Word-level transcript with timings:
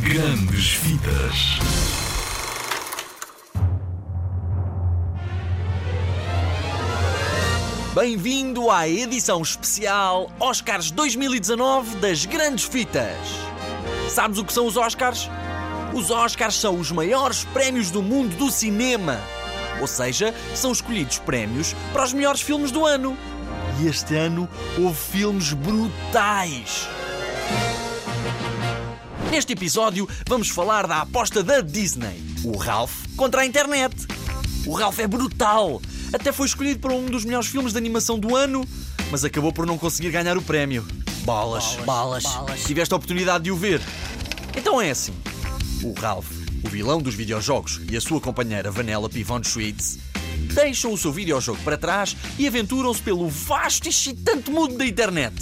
Grandes 0.00 0.74
Vidas. 0.74 1.58
Bem-vindo 7.94 8.70
à 8.70 8.86
edição 8.86 9.40
especial 9.40 10.30
Oscars 10.38 10.90
2019 10.90 11.96
das 11.96 12.26
Grandes 12.26 12.66
Fitas. 12.66 13.16
Sabes 14.10 14.38
o 14.38 14.44
que 14.44 14.52
são 14.52 14.66
os 14.66 14.76
Oscars? 14.76 15.30
Os 15.94 16.10
Oscars 16.10 16.56
são 16.56 16.78
os 16.78 16.92
maiores 16.92 17.44
prémios 17.44 17.90
do 17.90 18.02
mundo 18.02 18.36
do 18.36 18.50
cinema. 18.50 19.18
Ou 19.80 19.86
seja, 19.86 20.34
são 20.54 20.72
escolhidos 20.72 21.18
prémios 21.18 21.74
para 21.92 22.04
os 22.04 22.12
melhores 22.12 22.42
filmes 22.42 22.70
do 22.70 22.84
ano. 22.84 23.16
E 23.80 23.86
este 23.86 24.14
ano 24.14 24.46
houve 24.78 24.98
filmes 24.98 25.54
brutais. 25.54 26.86
Neste 29.30 29.54
episódio 29.54 30.08
vamos 30.28 30.48
falar 30.50 30.86
da 30.86 31.00
aposta 31.00 31.42
da 31.42 31.60
Disney, 31.60 32.22
o 32.44 32.56
Ralph 32.56 32.92
contra 33.16 33.42
a 33.42 33.46
internet. 33.46 34.06
O 34.66 34.74
Ralph 34.74 34.98
é 34.98 35.06
brutal. 35.06 35.80
Até 36.12 36.30
foi 36.32 36.46
escolhido 36.46 36.80
para 36.80 36.92
um 36.92 37.06
dos 37.06 37.24
melhores 37.24 37.48
filmes 37.48 37.72
de 37.72 37.78
animação 37.78 38.18
do 38.18 38.36
ano, 38.36 38.66
mas 39.10 39.24
acabou 39.24 39.52
por 39.52 39.66
não 39.66 39.78
conseguir 39.78 40.10
ganhar 40.10 40.36
o 40.36 40.42
prémio. 40.42 40.86
Bolas, 41.24 41.76
bolas. 41.84 42.24
Tiveste 42.66 42.92
a 42.92 42.96
oportunidade 42.96 43.44
de 43.44 43.50
o 43.50 43.56
ver. 43.56 43.80
Então 44.56 44.80
é 44.80 44.90
assim. 44.90 45.14
O 45.82 45.92
Ralph, 45.98 46.30
o 46.62 46.68
vilão 46.68 47.00
dos 47.00 47.14
videojogos, 47.14 47.80
e 47.90 47.96
a 47.96 48.00
sua 48.00 48.20
companheira 48.20 48.70
Vanellope 48.70 49.22
Von 49.22 49.42
Schweetz 49.42 49.98
deixam 50.54 50.92
o 50.92 50.98
seu 50.98 51.12
videojogo 51.12 51.60
para 51.62 51.78
trás 51.78 52.16
e 52.38 52.46
aventuram-se 52.46 53.00
pelo 53.00 53.28
vasto 53.28 53.86
e 53.86 53.88
excitante 53.88 54.50
mundo 54.50 54.76
da 54.76 54.86
internet 54.86 55.34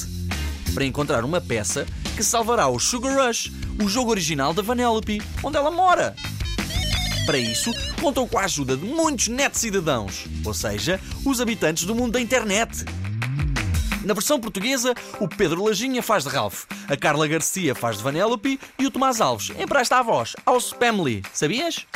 para 0.73 0.84
encontrar 0.84 1.24
uma 1.24 1.40
peça 1.40 1.87
que 2.16 2.23
salvará 2.23 2.69
o 2.69 2.78
Sugar 2.78 3.16
Rush, 3.16 3.50
o 3.82 3.88
jogo 3.88 4.10
original 4.10 4.52
da 4.52 4.62
Vanellope, 4.62 5.23
onde 5.42 5.56
ela 5.56 5.70
mora. 5.70 6.14
Para 7.26 7.38
isso, 7.38 7.71
contam 8.01 8.26
com 8.26 8.38
a 8.38 8.45
ajuda 8.45 8.76
de 8.76 8.84
muitos 8.84 9.29
net 9.29 9.57
cidadãos, 9.57 10.26
ou 10.45 10.52
seja, 10.52 11.01
os 11.24 11.40
habitantes 11.40 11.84
do 11.84 11.95
mundo 11.95 12.12
da 12.12 12.21
internet. 12.21 12.84
Na 14.04 14.15
versão 14.15 14.40
portuguesa, 14.40 14.95
o 15.21 15.29
Pedro 15.29 15.65
Lajinha 15.65 16.02
faz 16.02 16.24
de 16.24 16.30
Ralph, 16.30 16.65
a 16.88 16.96
Carla 16.96 17.29
Garcia 17.29 17.74
faz 17.74 17.99
de 17.99 18.02
Vanellope 18.02 18.59
e 18.79 18.87
o 18.87 18.90
Tomás 18.90 19.21
Alves 19.21 19.51
empresta 19.59 19.99
a 19.99 20.02
voz 20.02 20.34
ao 20.45 20.59
Spamly. 20.59 21.23
Sabias? 21.32 21.87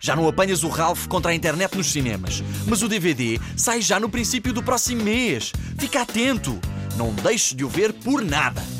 Já 0.00 0.16
não 0.16 0.28
apanhas 0.28 0.64
o 0.64 0.68
Ralph 0.68 1.06
contra 1.06 1.32
a 1.32 1.34
internet 1.34 1.76
nos 1.76 1.90
cinemas, 1.92 2.42
mas 2.66 2.82
o 2.82 2.88
DVD 2.88 3.38
sai 3.56 3.80
já 3.80 3.98
no 4.00 4.08
princípio 4.08 4.52
do 4.52 4.62
próximo 4.62 5.02
mês. 5.02 5.52
Fica 5.78 6.02
atento! 6.02 6.60
Não 6.98 7.12
deixes 7.14 7.54
de 7.54 7.64
o 7.64 7.68
ver 7.68 7.92
por 7.92 8.24
nada! 8.24 8.77